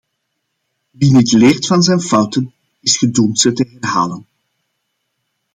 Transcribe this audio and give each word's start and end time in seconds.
Wie 0.93 1.11
niet 1.11 1.31
leert 1.31 1.65
van 1.67 1.81
zijn 1.83 2.01
fouten, 2.01 2.53
is 2.79 2.97
gedoemd 2.97 3.39
ze 3.39 3.53
te 3.53 3.77
herhalen. 3.79 4.27